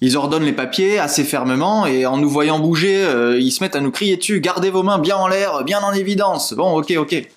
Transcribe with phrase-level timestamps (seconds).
[0.00, 3.76] Ils ordonnent les papiers assez fermement et en nous voyant bouger, euh, ils se mettent
[3.76, 6.52] à nous crier dessus Gardez vos mains bien en l'air, bien en évidence.
[6.52, 7.28] Bon, ok, ok.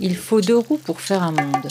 [0.00, 1.68] Il faut deux roues pour faire un monde.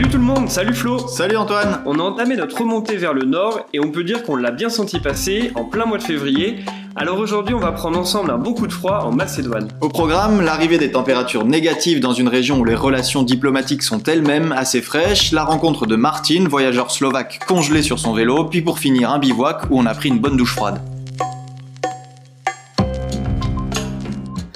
[0.00, 3.26] Salut tout le monde, salut Flo Salut Antoine On a entamé notre remontée vers le
[3.26, 6.60] nord et on peut dire qu'on l'a bien senti passer en plein mois de février.
[6.96, 9.68] Alors aujourd'hui on va prendre ensemble un bon coup de froid en Macédoine.
[9.82, 14.52] Au programme, l'arrivée des températures négatives dans une région où les relations diplomatiques sont elles-mêmes
[14.52, 19.10] assez fraîches, la rencontre de Martin, voyageur slovaque congelé sur son vélo, puis pour finir
[19.10, 20.80] un bivouac où on a pris une bonne douche froide.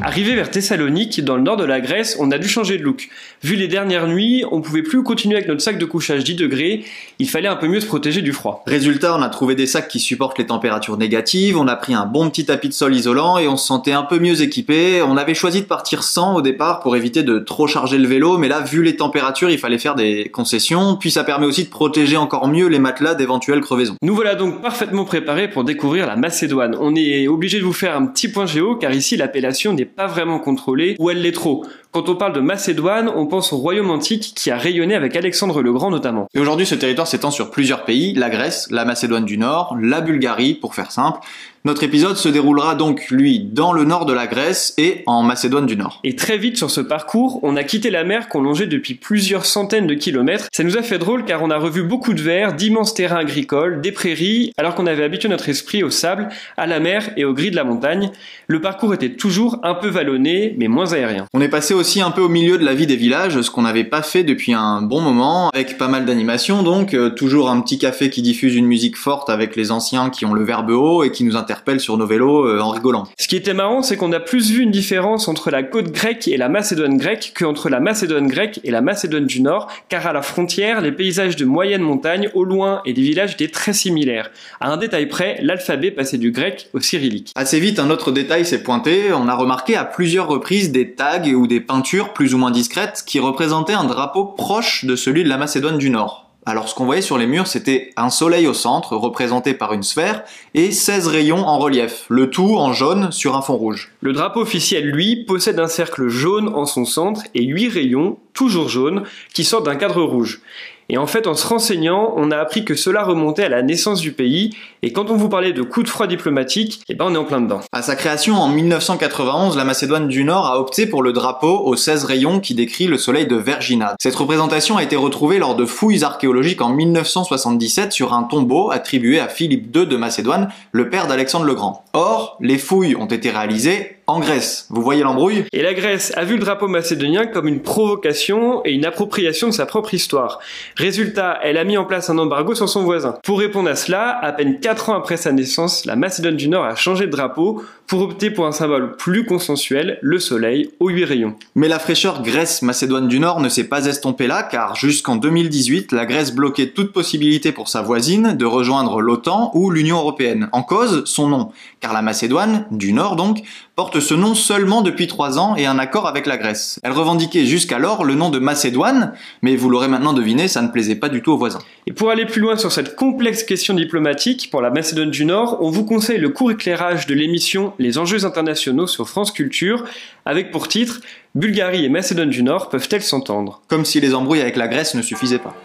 [0.06, 3.08] Arrivé vers Thessalonique, dans le nord de la Grèce, on a dû changer de look.
[3.42, 6.84] Vu les dernières nuits, on pouvait plus continuer avec notre sac de couchage 10 degrés,
[7.18, 8.62] il fallait un peu mieux se protéger du froid.
[8.66, 12.04] Résultat, on a trouvé des sacs qui supportent les températures négatives, on a pris un
[12.04, 15.00] bon petit tapis de sol isolant et on se sentait un peu mieux équipé.
[15.00, 18.36] On avait choisi de partir sans au départ pour éviter de trop charger le vélo,
[18.36, 21.70] mais là, vu les températures, il fallait faire des concessions, puis ça permet aussi de
[21.70, 23.96] protéger encore mieux les matelas d'éventuelles crevaisons.
[24.02, 26.76] Nous voilà donc parfaitement préparés pour découvrir la Macédoine.
[26.78, 30.06] On est obligé de vous faire un petit point géo car ici l'appellation n'est pas
[30.06, 31.64] vraiment contrôlée ou elle l'est trop.
[31.92, 35.62] Quand on parle de Macédoine, on pense au royaume antique qui a rayonné avec Alexandre
[35.62, 36.26] le Grand notamment.
[36.34, 40.00] Et aujourd'hui, ce territoire s'étend sur plusieurs pays, la Grèce, la Macédoine du Nord, la
[40.00, 41.20] Bulgarie, pour faire simple.
[41.66, 45.64] Notre épisode se déroulera donc, lui, dans le nord de la Grèce et en Macédoine
[45.64, 45.98] du Nord.
[46.04, 49.46] Et très vite sur ce parcours, on a quitté la mer qu'on longeait depuis plusieurs
[49.46, 50.48] centaines de kilomètres.
[50.52, 53.80] Ça nous a fait drôle car on a revu beaucoup de verres, d'immenses terrains agricoles,
[53.80, 57.32] des prairies, alors qu'on avait habitué notre esprit au sable, à la mer et au
[57.32, 58.10] gris de la montagne.
[58.46, 61.24] Le parcours était toujours un peu vallonné, mais moins aérien.
[61.32, 63.62] On est passé aussi un peu au milieu de la vie des villages, ce qu'on
[63.62, 67.58] n'avait pas fait depuis un bon moment, avec pas mal d'animations donc, euh, toujours un
[67.62, 71.04] petit café qui diffuse une musique forte avec les anciens qui ont le verbe haut
[71.04, 71.36] et qui nous
[71.78, 73.04] sur nos vélos euh, en rigolant.
[73.18, 76.28] Ce qui était marrant, c'est qu'on a plus vu une différence entre la côte grecque
[76.28, 80.12] et la Macédoine grecque qu'entre la Macédoine grecque et la Macédoine du Nord, car à
[80.12, 84.30] la frontière, les paysages de moyenne montagne, au loin, et des villages étaient très similaires.
[84.60, 87.32] À un détail près, l'alphabet passait du grec au cyrillique.
[87.34, 91.22] Assez vite, un autre détail s'est pointé, on a remarqué à plusieurs reprises des tags
[91.24, 95.28] ou des peintures plus ou moins discrètes qui représentaient un drapeau proche de celui de
[95.28, 96.23] la Macédoine du Nord.
[96.46, 99.82] Alors ce qu'on voyait sur les murs, c'était un soleil au centre, représenté par une
[99.82, 103.92] sphère, et 16 rayons en relief, le tout en jaune sur un fond rouge.
[104.00, 108.68] Le drapeau officiel, lui, possède un cercle jaune en son centre et 8 rayons, toujours
[108.68, 110.42] jaunes, qui sortent d'un cadre rouge.
[110.88, 114.00] Et en fait, en se renseignant, on a appris que cela remontait à la naissance
[114.00, 114.50] du pays,
[114.82, 117.24] et quand on vous parlait de coup de froid diplomatique, eh ben on est en
[117.24, 117.60] plein dedans.
[117.72, 121.76] À sa création en 1991, la Macédoine du Nord a opté pour le drapeau aux
[121.76, 123.94] 16 rayons qui décrit le soleil de Vergina.
[123.98, 129.20] Cette représentation a été retrouvée lors de fouilles archéologiques en 1977 sur un tombeau attribué
[129.20, 131.84] à Philippe II de Macédoine, le père d'Alexandre le Grand.
[131.94, 134.66] Or, les fouilles ont été réalisées en Grèce.
[134.70, 135.44] Vous voyez l'embrouille?
[135.52, 139.52] Et la Grèce a vu le drapeau macédonien comme une provocation et une appropriation de
[139.52, 140.40] sa propre histoire.
[140.76, 143.16] Résultat, elle a mis en place un embargo sur son voisin.
[143.24, 146.64] Pour répondre à cela, à peine 4 ans après sa naissance, la Macédoine du Nord
[146.64, 151.04] a changé de drapeau pour opter pour un symbole plus consensuel, le soleil aux 8
[151.04, 151.34] rayons.
[151.54, 156.06] Mais la fraîcheur Grèce-Macédoine du Nord ne s'est pas estompée là, car jusqu'en 2018, la
[156.06, 160.48] Grèce bloquait toute possibilité pour sa voisine de rejoindre l'OTAN ou l'Union Européenne.
[160.52, 163.42] En cause, son nom, car la Macédoine, du Nord donc,
[163.76, 166.78] porte ce nom seulement depuis 3 ans et un accord avec la Grèce.
[166.84, 170.94] Elle revendiquait jusqu'alors le nom de Macédoine, mais vous l'aurez maintenant deviné, ça ne plaisait
[170.94, 171.58] pas du tout aux voisins.
[171.86, 175.58] Et pour aller plus loin sur cette complexe question diplomatique, pour la Macédoine du Nord,
[175.60, 179.84] on vous conseille le court éclairage de l'émission Les enjeux internationaux sur France Culture,
[180.24, 181.00] avec pour titre
[181.34, 183.60] Bulgarie et Macédoine du Nord peuvent-elles s'entendre?
[183.66, 185.56] Comme si les embrouilles avec la Grèce ne suffisaient pas.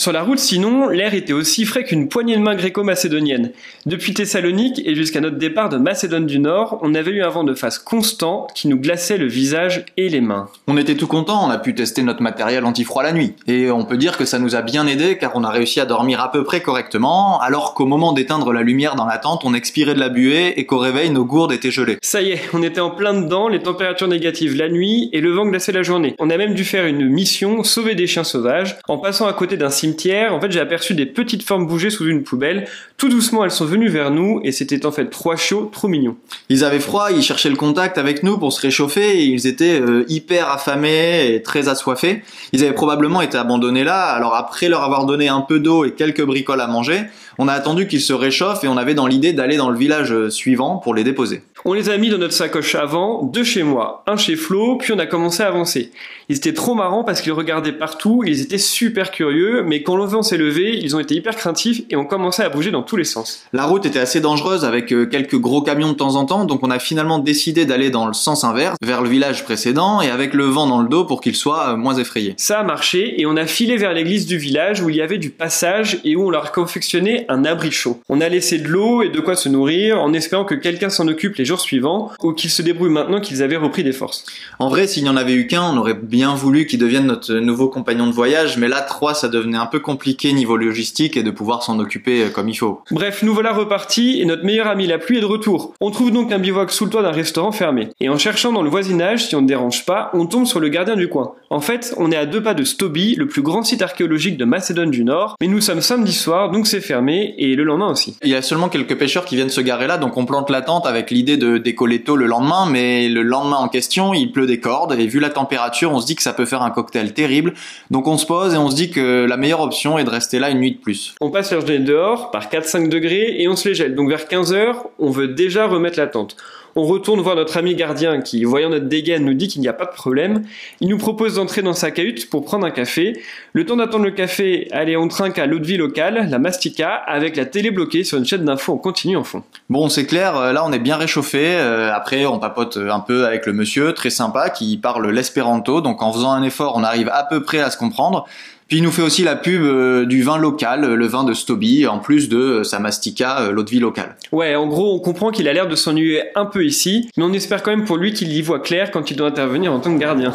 [0.00, 3.50] Sur la route, sinon, l'air était aussi frais qu'une poignée de main gréco-macédonienne.
[3.84, 7.44] Depuis Thessalonique et jusqu'à notre départ de Macédoine du Nord, on avait eu un vent
[7.44, 10.48] de face constant qui nous glaçait le visage et les mains.
[10.68, 13.34] On était tout content, on a pu tester notre matériel anti-froid la nuit.
[13.46, 15.84] Et on peut dire que ça nous a bien aidé car on a réussi à
[15.84, 19.52] dormir à peu près correctement, alors qu'au moment d'éteindre la lumière dans la tente, on
[19.52, 21.98] expirait de la buée et qu'au réveil, nos gourdes étaient gelées.
[22.00, 25.30] Ça y est, on était en plein dedans, les températures négatives la nuit et le
[25.30, 26.14] vent glaçait la journée.
[26.18, 29.58] On a même dû faire une mission, sauver des chiens sauvages, en passant à côté
[29.58, 29.89] d'un cimetière
[30.32, 32.68] en fait, j'ai aperçu des petites formes bouger sous une poubelle.
[33.00, 36.16] Tout doucement, elles sont venues vers nous et c'était en fait trois chauds, trop mignons.
[36.50, 39.80] Ils avaient froid, ils cherchaient le contact avec nous pour se réchauffer et ils étaient
[39.80, 42.22] euh, hyper affamés et très assoiffés.
[42.52, 45.92] Ils avaient probablement été abandonnés là, alors après leur avoir donné un peu d'eau et
[45.92, 47.06] quelques bricoles à manger,
[47.38, 50.12] on a attendu qu'ils se réchauffent et on avait dans l'idée d'aller dans le village
[50.12, 51.42] euh, suivant pour les déposer.
[51.64, 54.92] On les a mis dans notre sacoche avant, deux chez moi, un chez Flo, puis
[54.92, 55.90] on a commencé à avancer.
[56.28, 60.04] Ils étaient trop marrants parce qu'ils regardaient partout, ils étaient super curieux, mais quand le
[60.04, 62.96] vent s'est levé, ils ont été hyper craintifs et ont commencé à bouger dans tous
[62.96, 63.44] les sens.
[63.52, 66.64] La route était assez dangereuse avec euh, quelques gros camions de temps en temps, donc
[66.64, 70.34] on a finalement décidé d'aller dans le sens inverse, vers le village précédent, et avec
[70.34, 72.34] le vent dans le dos pour qu'il soit euh, moins effrayé.
[72.36, 75.18] Ça a marché et on a filé vers l'église du village où il y avait
[75.18, 78.00] du passage et où on leur confectionnait un abri chaud.
[78.08, 81.06] On a laissé de l'eau et de quoi se nourrir en espérant que quelqu'un s'en
[81.06, 84.24] occupe les jours suivants ou qu'ils se débrouillent maintenant qu'ils avaient repris des forces.
[84.58, 87.34] En vrai, s'il n'y en avait eu qu'un, on aurait bien voulu qu'il devienne notre
[87.34, 91.22] nouveau compagnon de voyage, mais là, trois, ça devenait un peu compliqué niveau logistique et
[91.22, 92.79] de pouvoir s'en occuper euh, comme il faut.
[92.90, 95.74] Bref, nous voilà repartis et notre meilleur ami la pluie est de retour.
[95.80, 97.88] On trouve donc un bivouac sous le toit d'un restaurant fermé.
[98.00, 100.68] Et en cherchant dans le voisinage, si on ne dérange pas, on tombe sur le
[100.68, 101.34] gardien du coin.
[101.50, 104.44] En fait, on est à deux pas de Stoby, le plus grand site archéologique de
[104.44, 108.16] Macédoine du Nord, mais nous sommes samedi soir, donc c'est fermé, et le lendemain aussi.
[108.22, 110.62] Il y a seulement quelques pêcheurs qui viennent se garer là, donc on plante la
[110.62, 114.46] tente avec l'idée de décoller tôt le lendemain, mais le lendemain en question, il pleut
[114.46, 117.14] des cordes, et vu la température, on se dit que ça peut faire un cocktail
[117.14, 117.54] terrible,
[117.90, 120.38] donc on se pose et on se dit que la meilleure option est de rester
[120.38, 121.14] là une nuit de plus.
[121.20, 123.94] On passe la journée dehors par 4-5 degrés et on se les gèle.
[123.94, 126.36] Donc vers 15h, on veut déjà remettre la tente.
[126.76, 129.72] On retourne voir notre ami gardien qui, voyant notre dégaine, nous dit qu'il n'y a
[129.72, 130.44] pas de problème.
[130.80, 133.20] Il nous propose d'entrer dans sa cahute pour prendre un café.
[133.52, 136.94] Le temps d'attendre le café, allez, on trinque à l'eau de vie locale, la Mastica,
[136.94, 139.42] avec la télé bloquée sur une chaîne d'infos en continu en fond.
[139.68, 141.56] Bon, c'est clair, euh, là on est bien réchauffé.
[141.58, 145.80] euh, après, on papote un peu avec le monsieur, très sympa, qui parle l'espéranto.
[145.80, 148.26] Donc en faisant un effort, on arrive à peu près à se comprendre.
[148.70, 151.34] Puis il nous fait aussi la pub euh, du vin local, euh, le vin de
[151.34, 154.14] Stoby, en plus de euh, sa mastica, l'eau de vie locale.
[154.30, 157.32] Ouais, en gros, on comprend qu'il a l'air de s'ennuyer un peu ici, mais on
[157.32, 159.92] espère quand même pour lui qu'il y voit clair quand il doit intervenir en tant
[159.92, 160.32] que gardien.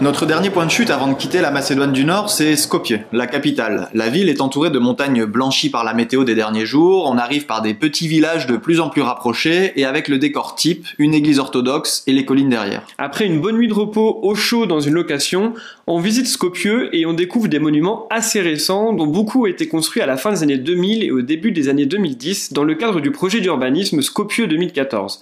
[0.00, 3.26] Notre dernier point de chute avant de quitter la Macédoine du Nord, c'est Skopje, la
[3.26, 3.88] capitale.
[3.94, 7.46] La ville est entourée de montagnes blanchies par la météo des derniers jours, on arrive
[7.46, 11.14] par des petits villages de plus en plus rapprochés et avec le décor type, une
[11.14, 12.86] église orthodoxe et les collines derrière.
[12.96, 15.54] Après une bonne nuit de repos au chaud dans une location,
[15.88, 20.00] on visite Skopje et on découvre des monuments assez récents dont beaucoup ont été construits
[20.00, 23.00] à la fin des années 2000 et au début des années 2010 dans le cadre
[23.00, 25.18] du projet d'urbanisme Skopje 2014.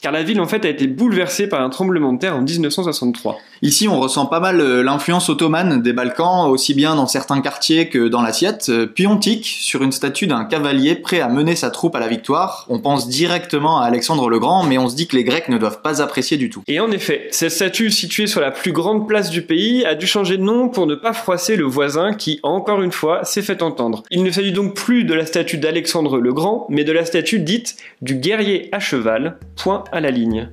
[0.00, 3.38] Car la ville en fait a été bouleversée par un tremblement de terre en 1963.
[3.62, 7.88] Ici, on ressent pas mal euh, l'influence ottomane des Balkans, aussi bien dans certains quartiers
[7.88, 8.66] que dans l'assiette.
[8.68, 12.00] Euh, Puis on tique sur une statue d'un cavalier prêt à mener sa troupe à
[12.00, 12.66] la victoire.
[12.68, 15.58] On pense directement à Alexandre le Grand, mais on se dit que les Grecs ne
[15.58, 16.62] doivent pas apprécier du tout.
[16.68, 20.06] Et en effet, cette statue située sur la plus grande place du pays a dû
[20.06, 23.62] changer de nom pour ne pas froisser le voisin qui, encore une fois, s'est fait
[23.62, 24.04] entendre.
[24.10, 27.40] Il ne s'agit donc plus de la statue d'Alexandre le Grand, mais de la statue
[27.40, 30.48] dite du guerrier à cheval, point à la ligne.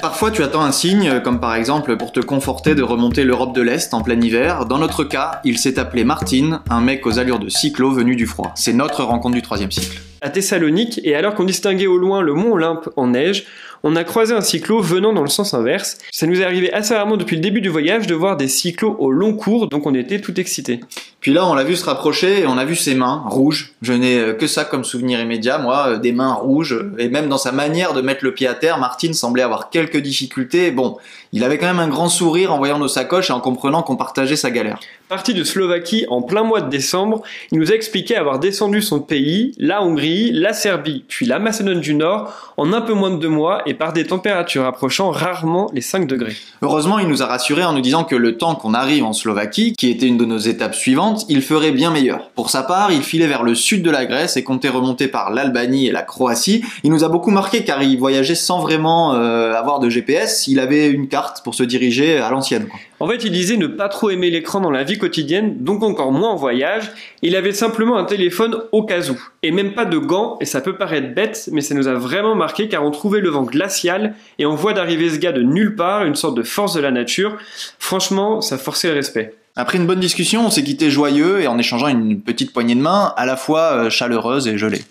[0.00, 3.62] Parfois, tu attends un signe, comme par exemple pour te conforter de remonter l'Europe de
[3.62, 4.66] l'Est en plein hiver.
[4.66, 8.26] Dans notre cas, il s'est appelé Martin, un mec aux allures de cyclo venu du
[8.26, 8.52] froid.
[8.56, 9.98] C'est notre rencontre du troisième cycle.
[10.20, 13.46] À Thessalonique, et alors qu'on distinguait au loin le mont Olympe en neige,
[13.82, 15.98] on a croisé un cyclo venant dans le sens inverse.
[16.10, 18.96] Ça nous est arrivé assez rarement depuis le début du voyage de voir des cyclos
[18.98, 20.80] au long cours, donc on était tout excités.
[21.20, 23.72] Puis là, on l'a vu se rapprocher et on a vu ses mains rouges.
[23.82, 26.78] Je n'ai euh, que ça comme souvenir immédiat, moi, euh, des mains rouges.
[26.98, 29.96] Et même dans sa manière de mettre le pied à terre, Martin semblait avoir quelques
[29.96, 30.70] difficultés.
[30.70, 30.98] Bon,
[31.32, 33.96] il avait quand même un grand sourire en voyant nos sacoches et en comprenant qu'on
[33.96, 34.78] partageait sa galère.
[35.08, 37.22] Parti de Slovaquie en plein mois de décembre,
[37.52, 41.78] il nous a expliqué avoir descendu son pays, la Hongrie, la Serbie, puis la Macédoine
[41.78, 45.70] du Nord, en un peu moins de deux mois et par des températures approchant rarement
[45.72, 46.34] les 5 degrés.
[46.60, 49.74] Heureusement, il nous a rassurés en nous disant que le temps qu'on arrive en Slovaquie,
[49.74, 52.30] qui était une de nos étapes suivantes, il ferait bien meilleur.
[52.30, 55.30] Pour sa part, il filait vers le sud de la Grèce et comptait remonter par
[55.30, 56.64] l'Albanie et la Croatie.
[56.82, 60.48] Il nous a beaucoup marqué car il voyageait sans vraiment euh, avoir de GPS.
[60.48, 62.66] Il avait une carte pour se diriger à l'ancienne.
[62.98, 66.12] En fait, il disait ne pas trop aimer l'écran dans la vie quotidienne, donc encore
[66.12, 66.90] moins en voyage.
[67.22, 69.20] Il avait simplement un téléphone au cas où.
[69.42, 72.34] Et même pas de gants, et ça peut paraître bête, mais ça nous a vraiment
[72.34, 75.76] marqué car on trouvait le vent glacial et on voit d'arriver ce gars de nulle
[75.76, 77.36] part, une sorte de force de la nature.
[77.78, 79.34] Franchement, ça forçait le respect.
[79.58, 82.80] Après une bonne discussion, on s'est quitté joyeux et en échangeant une petite poignée de
[82.80, 84.82] main, à la fois euh, chaleureuse et gelée.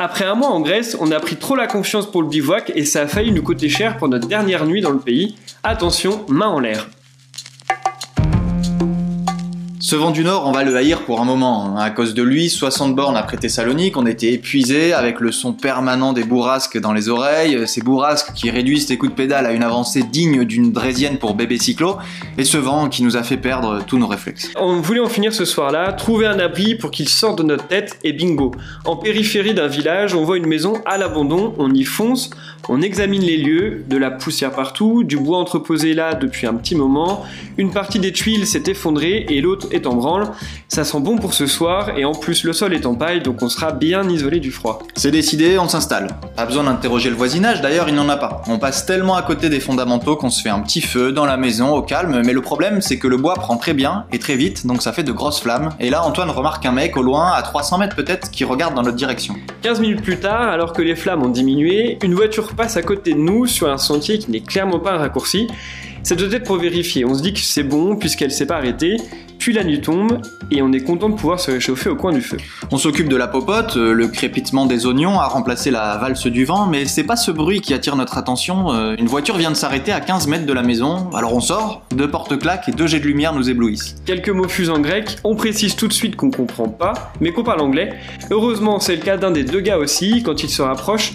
[0.00, 2.84] Après un mois en Grèce, on a pris trop la confiance pour le bivouac et
[2.84, 5.34] ça a failli nous coûter cher pour notre dernière nuit dans le pays.
[5.64, 6.86] Attention, main en l'air.
[9.88, 11.64] Ce vent du Nord, on va le haïr pour un moment.
[11.64, 11.80] hein.
[11.80, 16.12] À cause de lui, 60 bornes après Thessalonique, on était épuisés avec le son permanent
[16.12, 19.62] des bourrasques dans les oreilles, ces bourrasques qui réduisent tes coups de pédale à une
[19.62, 21.96] avancée digne d'une drésienne pour bébé cyclo,
[22.36, 24.50] et ce vent qui nous a fait perdre tous nos réflexes.
[24.60, 27.98] On voulait en finir ce soir-là, trouver un abri pour qu'il sorte de notre tête
[28.04, 28.50] et bingo.
[28.84, 32.28] En périphérie d'un village, on voit une maison à l'abandon, on y fonce,
[32.68, 36.74] on examine les lieux, de la poussière partout, du bois entreposé là depuis un petit
[36.74, 37.24] moment,
[37.56, 40.28] une partie des tuiles s'est effondrée et l'autre est est en branle.
[40.68, 43.42] Ça sent bon pour ce soir et en plus le sol est en paille donc
[43.42, 44.80] on sera bien isolé du froid.
[44.96, 46.08] C'est décidé, on s'installe.
[46.36, 48.42] Pas besoin d'interroger le voisinage, d'ailleurs il n'en a pas.
[48.48, 51.36] On passe tellement à côté des fondamentaux qu'on se fait un petit feu dans la
[51.36, 54.36] maison au calme, mais le problème c'est que le bois prend très bien et très
[54.36, 55.70] vite, donc ça fait de grosses flammes.
[55.80, 58.82] Et là Antoine remarque un mec au loin, à 300 mètres peut-être, qui regarde dans
[58.82, 59.34] notre direction.
[59.62, 63.14] 15 minutes plus tard, alors que les flammes ont diminué, une voiture passe à côté
[63.14, 65.48] de nous sur un sentier qui n'est clairement pas un raccourci.
[66.08, 67.04] Ça doit être pour vérifier.
[67.04, 68.96] On se dit que c'est bon puisqu'elle s'est pas arrêtée.
[69.38, 72.22] Puis la nuit tombe et on est content de pouvoir se réchauffer au coin du
[72.22, 72.38] feu.
[72.72, 76.46] On s'occupe de la popote, euh, le crépitement des oignons a remplacé la valse du
[76.46, 78.72] vent, mais c'est pas ce bruit qui attire notre attention.
[78.72, 81.82] Euh, Une voiture vient de s'arrêter à 15 mètres de la maison, alors on sort,
[81.94, 83.96] deux portes claques et deux jets de lumière nous éblouissent.
[84.06, 87.44] Quelques mots fusent en grec, on précise tout de suite qu'on comprend pas, mais qu'on
[87.44, 87.92] parle anglais.
[88.30, 91.12] Heureusement, c'est le cas d'un des deux gars aussi, quand il se rapproche,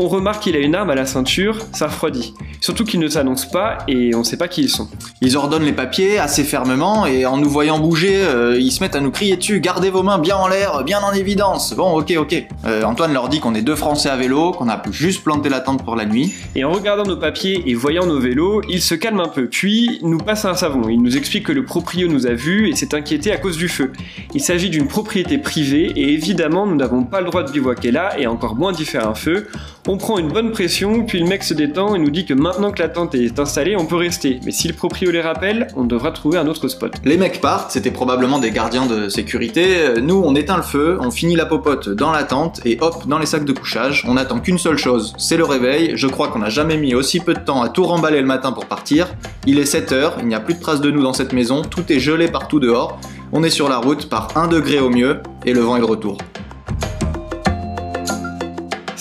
[0.00, 2.32] on remarque qu'il a une arme à la ceinture, ça refroidit.
[2.60, 4.88] Surtout qu'ils ne s'annoncent pas et on sait pas qui ils sont.
[5.20, 8.94] Ils ordonnent les papiers assez fermement et en nous voyant bouger, euh, ils se mettent
[8.94, 11.74] à nous crier dessus Gardez vos mains bien en l'air, bien en évidence.
[11.74, 12.46] Bon, ok, ok.
[12.64, 15.58] Euh, Antoine leur dit qu'on est deux Français à vélo, qu'on a juste planté la
[15.58, 16.32] tente pour la nuit.
[16.54, 19.98] Et en regardant nos papiers et voyant nos vélos, il se calme un peu, puis
[20.02, 20.88] nous passe un savon.
[20.88, 23.68] Il nous explique que le proprio nous a vus et s'est inquiété à cause du
[23.68, 23.92] feu.
[24.32, 28.16] Il s'agit d'une propriété privée et évidemment nous n'avons pas le droit de bivouaquer là
[28.16, 29.48] et encore moins d'y faire un feu.
[29.90, 32.72] On prend une bonne pression, puis le mec se détend et nous dit que maintenant
[32.72, 34.38] que la tente est installée, on peut rester.
[34.44, 36.92] Mais si le proprio les rappelle, on devra trouver un autre spot.
[37.06, 39.94] Les mecs partent, c'était probablement des gardiens de sécurité.
[40.02, 43.18] Nous, on éteint le feu, on finit la popote dans la tente et hop, dans
[43.18, 44.04] les sacs de couchage.
[44.06, 45.92] On attend qu'une seule chose, c'est le réveil.
[45.94, 48.52] Je crois qu'on n'a jamais mis aussi peu de temps à tout remballer le matin
[48.52, 49.06] pour partir.
[49.46, 51.62] Il est 7 heures, il n'y a plus de traces de nous dans cette maison,
[51.62, 53.00] tout est gelé partout dehors.
[53.32, 55.86] On est sur la route par 1 degré au mieux et le vent est de
[55.86, 56.18] retour.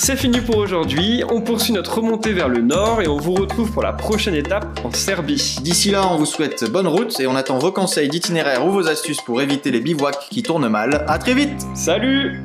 [0.07, 3.73] C'est fini pour aujourd'hui, on poursuit notre remontée vers le nord et on vous retrouve
[3.73, 5.57] pour la prochaine étape en Serbie.
[5.61, 8.87] D'ici là, on vous souhaite bonne route et on attend vos conseils d'itinéraire ou vos
[8.87, 11.03] astuces pour éviter les bivouacs qui tournent mal.
[11.09, 12.41] À très vite Salut